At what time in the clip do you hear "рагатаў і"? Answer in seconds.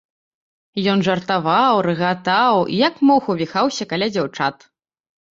1.87-2.79